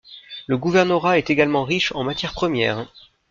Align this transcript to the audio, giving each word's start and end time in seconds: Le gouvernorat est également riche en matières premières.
Le 0.47 0.57
gouvernorat 0.57 1.19
est 1.19 1.29
également 1.29 1.63
riche 1.63 1.91
en 1.91 2.03
matières 2.03 2.33
premières. 2.33 2.87